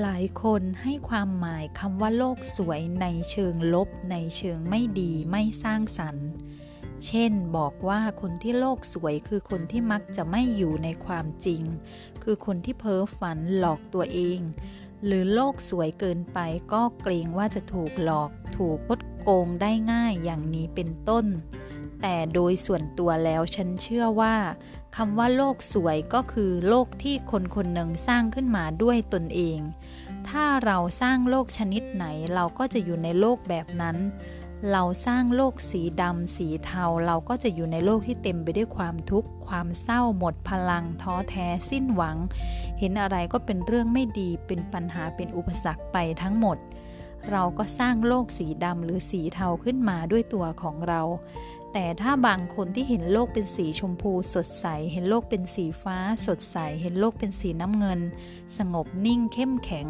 [0.00, 6.28] หลายคนให้ความหมายคำว่าโลกสวยในเชิงลบ ในเชิงไม่ดีไม่สร้างสรรค์
[7.06, 11.62] เช่นบอกว่าคนที่โลกสวยคือคนที่มักจะไม่อยู่ในความจริง
[12.22, 14.40] คือคนที่เพ้อฝันหลอกตัวเอง
[15.04, 16.38] หรือโลกสวยเกินไป
[16.72, 21.26] ก็เกรงว่าจะถูกหลอก ถูกคดโกงได้ง่ายอย่างนี้เป็นต้น
[22.02, 24.34] แต่โดยส่วนตัวแล้วฉันเชื่อว่า
[24.96, 29.58] คำว่าโลกสวยก็คือโลกที่คนคนหนึ่งสร้างขึ้นมาด้วยตนเอง
[30.28, 32.04] ถ้าเราสร้างโลกชนิดไหน
[32.34, 33.96] เราก็จะอยู่ในโลกแบบนั้น
[34.72, 42.16] เราสร้างโลกสีดำสีเทาเราก็จะอยู่ในโลกที่เต็มไปด้วยความทุกข์ ความเศร้าหมดพลังท้อแท้สิ้นหวัง
[42.78, 46.56] เห็นอะไรก็เป็นเรื่องไม่ดีเป็นปัญหาเป็นอุปสรรคไปทั้งหมด
[47.30, 51.02] เราก็สร้างโลกสีดำหรือสีเทาขึ้นมาด้วยตัวของเรา
[51.72, 58.00] แต่ถ้าบางคนที่เห็นโลกเป็นสีชมพูสดใส เห็นโลกเป็นสีฟ้า สดใส เห็นโลกเป็นสีน้ำเงิน
[58.58, 59.86] สงบนิ่งเข้มแข็ง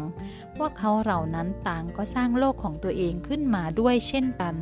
[0.57, 4.55] พวกเขาเหล่านั้นต่างก็สร้างโลกของตัวเองขึ้นมาด้วยเช่นกัน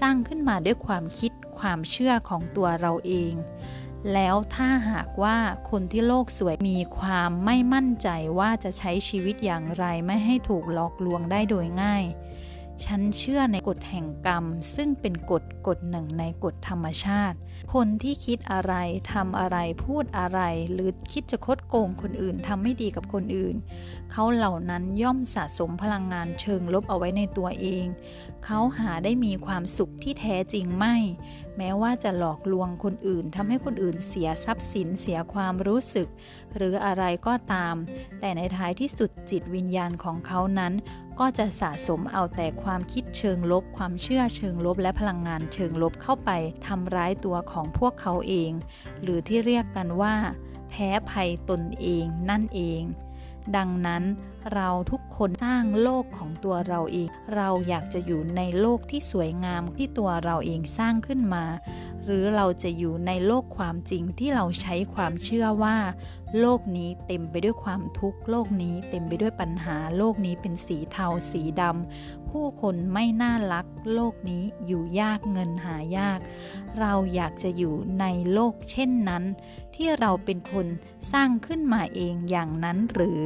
[0.00, 3.32] สร้างขึ้นมาด้วยความคิดความเชื่อของตัวเราเอง
[4.12, 5.36] แล้วถ้าหากว่า
[5.70, 12.04] คนที่โลกสวยมีความไม่มั่นใจว่าจะใช้ชีวิตอย่างไรไม่ให้ถูกหลอกลวงได้โดยง่าย
[12.84, 17.36] ฉันเชื่อในกฎแห่งกรรม ซึ่งเป็นกฎกฎหนึ่งในกฎธรรมชาติ
[17.74, 18.74] คนที่คิดอะไร
[19.12, 20.40] ทำอะไรพูดอะไร
[20.72, 23.54] หรือคิดจะคดโกงคนอื่นทำไม่ดีกับคนอื่น
[24.12, 27.86] เขาเหล่านั้นย่อมสะสมพลังงานเชิงลบเอาไว้ในตัวเอง
[28.44, 30.96] เขาหาได้มีความสุขที่แท้จริงไม่
[31.58, 36.08] แม้ว่าจะหลอกลวงคนอื่นทำให้คนอื่นเสียทรัพย์สินเสียความรู้สึก
[36.56, 37.74] หรืออะไรก็ตาม
[38.20, 40.72] แต่ในท้ายที่สุดจิตวิญญาณของเขานั้น
[41.18, 46.30] ก็จะสะสมเอาแต่ความคิดเชิงลบ ความเชื่อเชิงลบ และพลังงานเชิงลบเข้าไป
[46.66, 48.52] ทำร้ายตัวของพวกเขาเอง
[49.02, 50.14] หรือที่เรียกกันว่า
[50.70, 52.82] แพ้ภัยตนเองนั่นเอง
[53.56, 54.02] ดังนั้น
[54.54, 61.44] เราทุกคนสร้างโลกของตัวเราเอง เราอยากจะอยู่ในโลกที่สวยงามที่ตัวเราเองสร้างขึ้นมา
[62.06, 65.76] หรือเราจะอยู่ในโลกความจริงที่เราใช้ความเชื่อว่า
[66.40, 76.20] โลกนี้เต็มไปด้วยความทุกข์ โลกนี้เต็มไปด้วยปัญหา โลกนี้เป็นสีเทาสีดำผู้คนไม่น่ารัก โลกนี้อยู่ยากเงินหายาก
[76.78, 79.24] เราอยากจะอยู่ในโลกเช่นนั้น
[79.74, 80.66] ที่เราเป็นคน
[81.12, 83.24] สร้างขึ้นมาเองอย่างนั้นหรือ